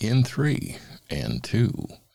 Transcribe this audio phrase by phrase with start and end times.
[0.00, 0.78] in three
[1.10, 1.72] and two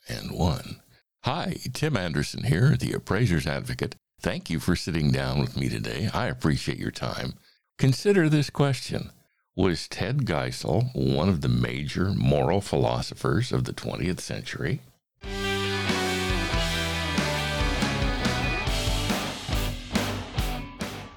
[0.09, 0.81] and one.
[1.23, 3.95] Hi, Tim Anderson here, the appraiser's advocate.
[4.19, 6.09] Thank you for sitting down with me today.
[6.13, 7.35] I appreciate your time.
[7.77, 9.11] Consider this question
[9.55, 14.81] Was Ted Geisel one of the major moral philosophers of the 20th century?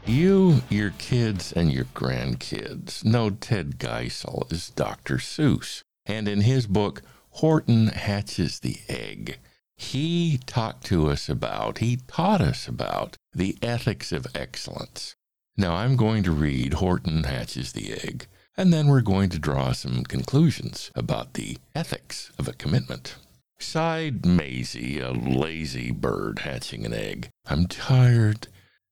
[0.04, 5.16] You, your kids, and your grandkids know Ted Geisel is Dr.
[5.18, 5.82] Seuss.
[6.08, 9.38] And in his book, Horton Hatches the Egg,
[9.76, 15.14] he talked to us about, he taught us about the ethics of excellence.
[15.56, 18.26] Now, I'm going to read Horton Hatches the Egg,
[18.56, 23.16] and then we're going to draw some conclusions about the ethics of a commitment.
[23.60, 27.28] Sighed Mayzie, a lazy bird hatching an egg.
[27.46, 28.48] I'm tired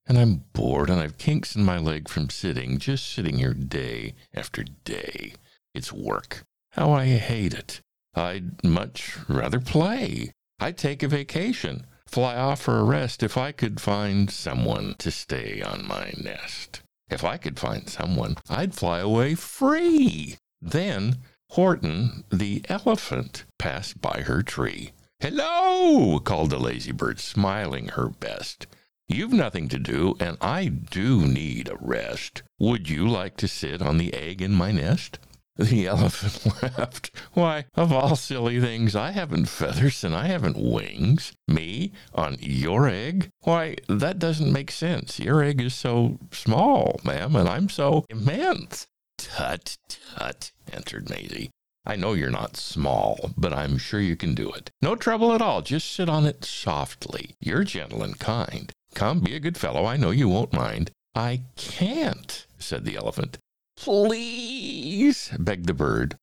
[0.06, 4.14] and I'm bored and I've kinks in my leg from sitting, just sitting here day
[4.34, 5.34] after day.
[5.74, 6.44] It's work.
[6.76, 7.80] How I hate it.
[8.14, 10.32] I'd much rather play.
[10.60, 15.10] I'd take a vacation, fly off for a rest if I could find someone to
[15.10, 16.82] stay on my nest.
[17.08, 20.36] If I could find someone, I'd fly away free.
[20.60, 21.16] Then
[21.52, 24.92] Horton, the elephant, passed by her tree.
[25.18, 28.66] Hello, called the lazy bird, smiling her best.
[29.08, 32.42] You've nothing to do, and I do need a rest.
[32.58, 35.18] Would you like to sit on the egg in my nest?
[35.58, 37.10] The elephant laughed.
[37.32, 41.32] Why, of all silly things, I haven't feathers and I haven't wings.
[41.48, 43.30] Me on your egg?
[43.40, 45.18] Why, that doesn't make sense.
[45.18, 48.86] Your egg is so small, ma'am, and I'm so immense.
[49.16, 51.48] Tut, tut, answered Mayzie.
[51.86, 54.70] I know you're not small, but I'm sure you can do it.
[54.82, 55.62] No trouble at all.
[55.62, 57.34] Just sit on it softly.
[57.40, 58.72] You're gentle and kind.
[58.94, 59.86] Come, be a good fellow.
[59.86, 60.90] I know you won't mind.
[61.14, 63.38] I can't, said the elephant.
[63.76, 66.16] Please, begged the bird.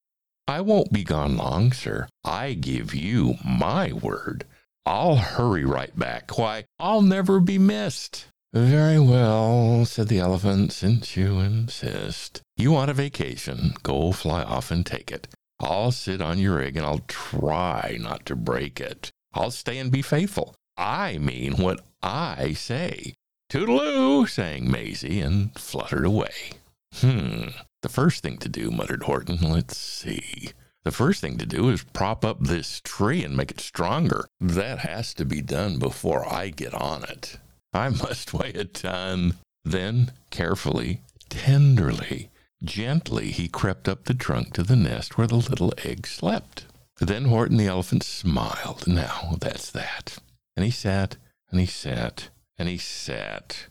[0.47, 2.07] I won't be gone long, sir.
[2.23, 4.45] I give you my word.
[4.85, 6.37] I'll hurry right back.
[6.37, 8.25] Why, I'll never be missed.
[8.53, 12.41] Very well, said the elephant, since you insist.
[12.57, 13.73] You want a vacation.
[13.81, 15.27] Go fly off and take it.
[15.59, 19.09] I'll sit on your egg and I'll try not to break it.
[19.33, 20.55] I'll stay and be faithful.
[20.77, 23.13] I mean what I say.
[23.49, 26.51] Toodaloo, sang Mayzie and fluttered away.
[26.95, 27.49] Hmm,
[27.81, 29.39] the first thing to do, muttered Horton.
[29.41, 30.51] Let's see.
[30.83, 34.25] The first thing to do is prop up this tree and make it stronger.
[34.39, 37.39] That has to be done before I get on it.
[37.73, 39.35] I must weigh a ton.
[39.63, 42.29] Then, carefully, tenderly,
[42.63, 46.65] gently, he crept up the trunk to the nest where the little egg slept.
[46.99, 48.87] Then Horton the elephant smiled.
[48.87, 50.17] Now, that's that.
[50.55, 51.15] And he sat
[51.49, 53.67] and he sat and he sat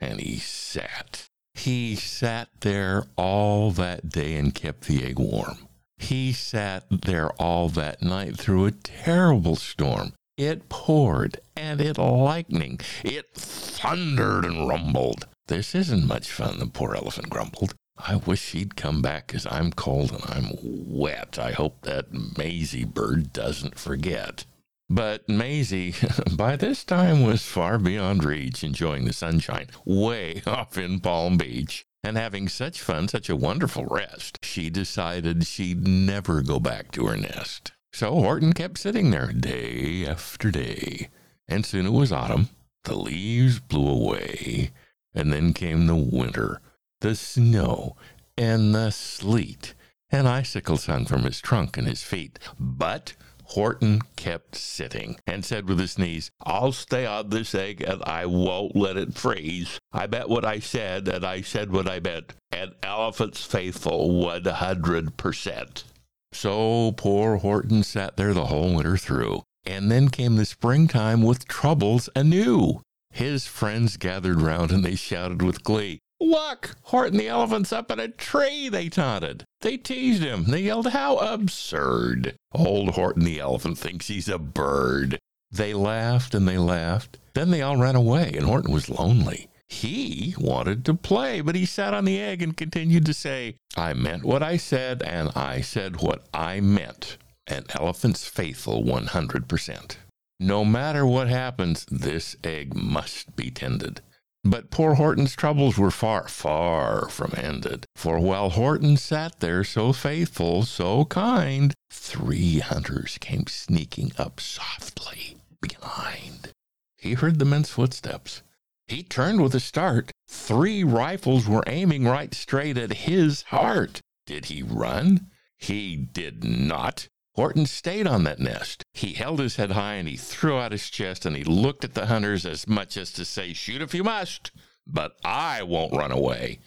[0.00, 1.27] and he sat.
[1.58, 5.68] He sat there all that day and kept the egg warm.
[5.96, 10.12] He sat there all that night through a terrible storm.
[10.36, 12.78] It poured and it lightning.
[13.02, 15.26] It thundered and rumbled.
[15.48, 17.74] This isn't much fun, the poor elephant grumbled.
[17.98, 21.38] I wish he'd come back, back, 'cause I'm cold and I'm wet.
[21.40, 24.44] I hope that Mayzie bird doesn't forget.
[24.90, 25.94] But Mayzie,
[26.36, 31.84] by this time, was far beyond reach, enjoying the sunshine way off in Palm Beach.
[32.02, 37.06] And having such fun, such a wonderful rest, she decided she'd never go back to
[37.06, 37.72] her nest.
[37.92, 41.08] So Horton kept sitting there day after day.
[41.48, 42.50] And soon it was autumn.
[42.84, 44.70] The leaves blew away.
[45.12, 46.60] And then came the winter,
[47.00, 47.96] the snow,
[48.36, 49.74] and the sleet.
[50.10, 52.38] And icicles hung from his trunk and his feet.
[52.58, 53.14] But
[53.48, 58.26] Horton kept sitting and said with his knees, I'll stay on this egg and I
[58.26, 59.78] won't let it freeze.
[59.90, 62.34] I bet what I said and I said what I meant.
[62.52, 65.84] An elephant's faithful 100%.
[66.32, 69.42] So poor Horton sat there the whole winter through.
[69.64, 72.82] And then came the springtime with troubles anew.
[73.10, 78.00] His friends gathered round and they shouted with glee, Look, Horton the elephant's up in
[78.00, 79.44] a tree, they taunted.
[79.60, 80.44] They teased him.
[80.44, 82.34] They yelled, How absurd.
[82.52, 85.18] Old Horton the elephant thinks he's a bird.
[85.50, 87.18] They laughed and they laughed.
[87.34, 89.48] Then they all ran away, and Horton was lonely.
[89.68, 93.92] He wanted to play, but he sat on the egg and continued to say, I
[93.92, 97.16] meant what I said, and I said what I meant.
[97.46, 99.96] An elephant's faithful 100%.
[100.40, 104.00] No matter what happens, this egg must be tended.
[104.44, 107.84] But poor Horton's troubles were far, far from ended.
[107.96, 115.36] For while Horton sat there so faithful, so kind, three hunters came sneaking up softly
[115.60, 116.52] behind.
[116.96, 118.42] He heard the men's footsteps.
[118.86, 120.10] He turned with a start.
[120.26, 124.00] Three rifles were aiming right straight at his heart.
[124.24, 125.26] Did he run?
[125.56, 127.08] He did not.
[127.38, 128.82] Horton stayed on that nest.
[128.94, 131.94] He held his head high and he threw out his chest and he looked at
[131.94, 134.50] the hunters as much as to say, Shoot if you must,
[134.88, 136.58] but I won't run away.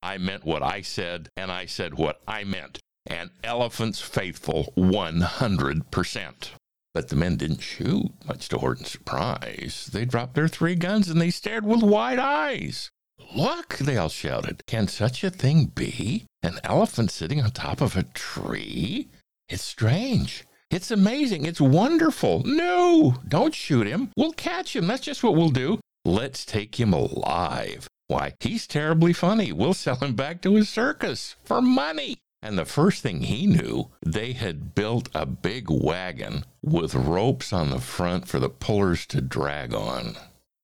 [0.00, 2.78] I meant what I said, and I said what I meant.
[3.04, 6.50] And elephants faithful 100%.
[6.94, 9.90] But the men didn't shoot, much to Horton's surprise.
[9.92, 12.92] They dropped their three guns and they stared with wide eyes.
[13.34, 14.62] Look, they all shouted.
[14.68, 16.26] Can such a thing be?
[16.44, 19.08] An elephant sitting on top of a tree?
[19.52, 20.46] It's strange.
[20.70, 21.44] It's amazing.
[21.44, 22.42] It's wonderful.
[22.46, 24.10] No, don't shoot him.
[24.16, 24.86] We'll catch him.
[24.86, 25.78] That's just what we'll do.
[26.06, 27.86] Let's take him alive.
[28.06, 29.52] Why, he's terribly funny.
[29.52, 32.16] We'll sell him back to his circus for money.
[32.40, 37.68] And the first thing he knew, they had built a big wagon with ropes on
[37.68, 40.16] the front for the pullers to drag on.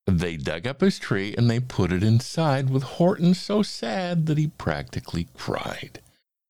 [0.07, 4.39] They dug up his tree and they put it inside with Horton so sad that
[4.39, 6.01] he practically cried.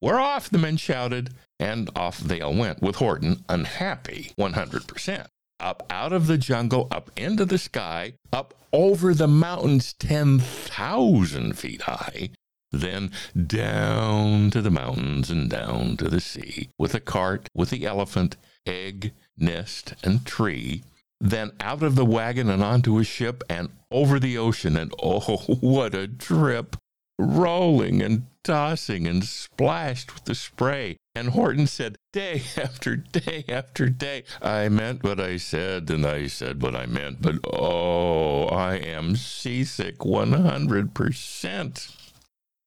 [0.01, 5.25] We're off, the men shouted, and off they all went with Horton unhappy 100%.
[5.59, 11.81] Up out of the jungle, up into the sky, up over the mountains 10,000 feet
[11.81, 12.29] high,
[12.71, 13.11] then
[13.47, 18.37] down to the mountains and down to the sea, with a cart, with the elephant,
[18.65, 20.83] egg, nest, and tree,
[21.19, 25.39] then out of the wagon and onto a ship and over the ocean, and oh,
[25.59, 26.77] what a trip!
[27.21, 30.95] Rolling and tossing and splashed with the spray.
[31.13, 36.27] And Horton said, day after day after day, I meant what I said, and I
[36.27, 41.95] said what I meant, but oh, I am seasick 100%.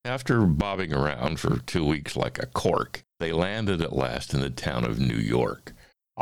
[0.05, 4.51] After bobbing around for two weeks like a cork, they landed at last in the
[4.51, 5.73] town of New York.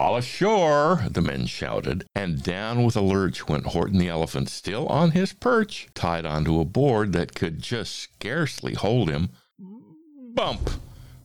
[0.01, 4.87] All ashore, the men shouted, and down with a lurch went Horton the elephant, still
[4.87, 9.29] on his perch, tied onto a board that could just scarcely hold him.
[10.33, 10.71] Bump!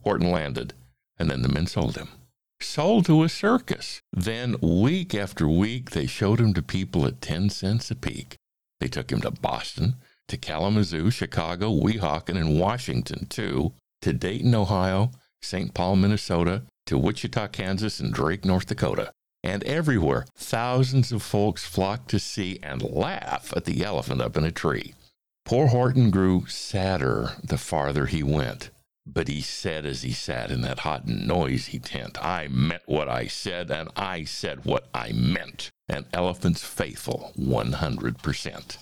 [0.04, 0.74] Horton landed,
[1.18, 2.10] and then the men sold him.
[2.60, 4.02] Sold to a circus.
[4.12, 8.36] Then, week after week, they showed him to people at 10 cents a peek.
[8.82, 9.96] They took him to Boston,
[10.28, 15.12] to Kalamazoo, Chicago, Weehawken, and Washington, too, to Dayton, Ohio,
[15.42, 15.74] St.
[15.74, 19.12] Paul, Minnesota, to Wichita, Kansas, and Drake, North Dakota.
[19.44, 24.44] And everywhere, thousands of folks flocked to see and laugh at the elephant up in
[24.44, 24.96] a tree.
[25.46, 28.72] Poor Horton grew sadder the farther he went.
[29.06, 33.08] But he said as he sat in that hot and noisy tent, I meant what
[33.08, 35.70] I said, and I said what I meant.
[35.88, 38.78] And elephants faithful 100%.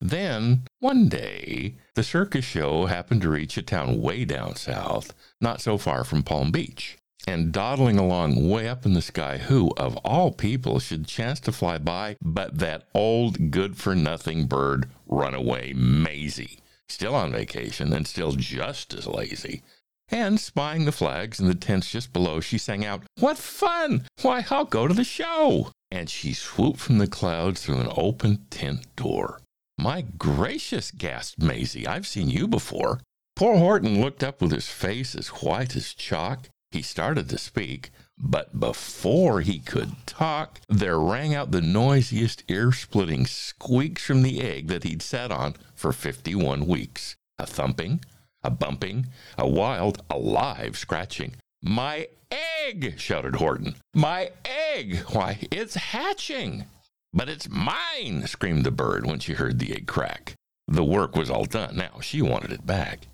[0.00, 5.60] Then, one day, the circus show happened to reach a town way down south, not
[5.60, 6.97] so far from Palm Beach.
[7.26, 11.52] And dawdling along way up in the sky, who, of all people, should chance to
[11.52, 18.06] fly by but that old good for nothing bird, Runaway Mayzie, still on vacation and
[18.06, 19.62] still just as lazy.
[20.10, 24.06] And spying the flags and the tents just below, she sang out, What fun!
[24.22, 25.70] Why, I'll go to the show!
[25.90, 29.40] And she swooped from the clouds through an open tent door.
[29.78, 33.00] My gracious, gasped Mayzie, I've seen you before.
[33.36, 36.48] Poor Horton looked up with his face as white as chalk.
[36.70, 42.72] He started to speak, but before he could talk, there rang out the noisiest ear
[42.72, 47.16] splitting squeaks from the egg that he'd sat on for 51 weeks.
[47.38, 48.00] A thumping,
[48.42, 49.06] a bumping,
[49.38, 51.36] a wild, alive scratching.
[51.62, 52.94] My egg!
[52.98, 53.76] shouted Horton.
[53.94, 54.98] My egg!
[55.12, 56.66] Why, it's hatching!
[57.14, 60.34] But it's mine, screamed the bird when she heard the egg crack.
[60.66, 61.76] The work was all done.
[61.76, 63.06] Now she wanted it back.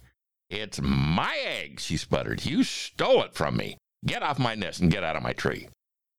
[0.55, 2.47] It's my egg, she sputtered.
[2.47, 3.77] You stole it from me.
[4.07, 5.69] Get off my nest and get out of my tree.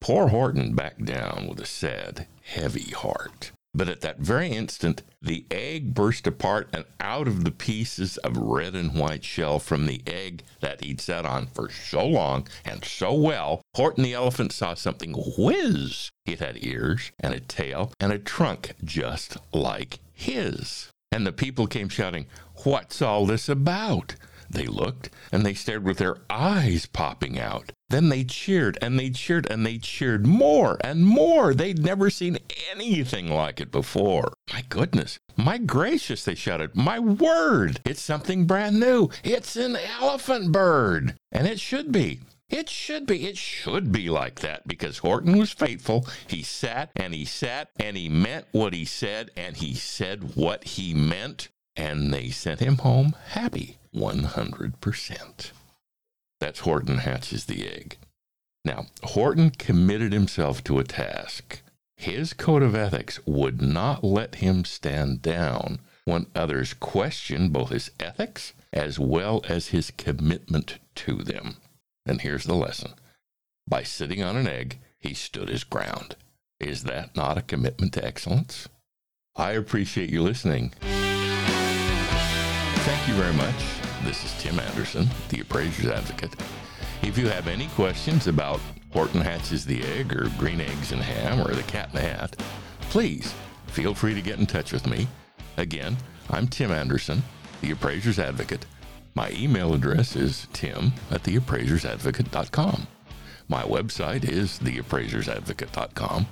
[0.01, 3.51] Poor Horton backed down with a sad, heavy heart.
[3.73, 8.35] But at that very instant, the egg burst apart, and out of the pieces of
[8.35, 12.83] red and white shell from the egg that he'd sat on for so long and
[12.83, 16.09] so well, Horton the elephant saw something whiz.
[16.25, 20.91] It had ears and a tail and a trunk just like his.
[21.15, 22.25] And the people came shouting,
[22.65, 24.15] What's all this about?
[24.49, 27.71] They looked and they stared with their eyes popping out.
[27.89, 31.53] Then they cheered and they cheered and they cheered more and more.
[31.53, 34.33] They'd never seen anything like it before.
[34.51, 36.75] My goodness, my gracious, they shouted.
[36.75, 39.09] My word, it's something brand new.
[39.23, 41.15] It's an elephant bird.
[41.31, 42.19] And it should be.
[42.49, 43.25] It should be.
[43.25, 46.07] It should be like that because Horton was faithful.
[46.27, 50.63] He sat and he sat and he meant what he said and he said what
[50.63, 51.49] he meant.
[51.75, 55.51] And they sent him home happy 100%.
[56.39, 57.97] That's Horton hatches the egg.
[58.63, 61.61] Now, Horton committed himself to a task.
[61.97, 67.91] His code of ethics would not let him stand down when others questioned both his
[67.99, 71.57] ethics as well as his commitment to them.
[72.05, 72.93] And here's the lesson
[73.67, 76.15] By sitting on an egg, he stood his ground.
[76.59, 78.69] Is that not a commitment to excellence?
[79.35, 80.71] I appreciate you listening.
[82.85, 83.55] Thank you very much.
[84.03, 86.35] This is Tim Anderson, the Appraiser's Advocate.
[87.01, 88.59] If you have any questions about
[88.93, 92.37] Horton hatches the egg, or green eggs and ham, or the cat in the hat,
[92.81, 93.33] please
[93.67, 95.07] feel free to get in touch with me.
[95.57, 95.97] Again,
[96.29, 97.23] I'm Tim Anderson,
[97.61, 98.65] the Appraiser's Advocate.
[99.15, 102.87] My email address is tim at theappraisersadvocate.com.
[103.47, 106.27] My website is theappraisersadvocate.com,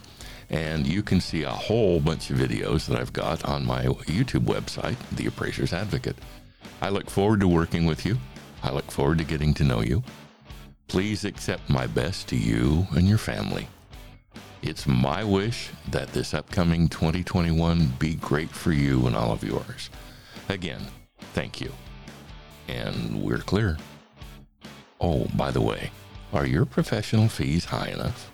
[0.49, 4.45] and you can see a whole bunch of videos that I've got on my YouTube
[4.45, 6.17] website, The Appraiser's Advocate.
[6.81, 8.17] I look forward to working with you.
[8.61, 10.03] I look forward to getting to know you.
[10.89, 13.69] Please accept my best to you and your family.
[14.61, 19.89] It's my wish that this upcoming 2021 be great for you and all of yours.
[20.49, 20.81] Again,
[21.33, 21.71] thank you.
[22.67, 23.77] And we're clear.
[24.99, 25.91] Oh, by the way,
[26.33, 28.32] are your professional fees high enough?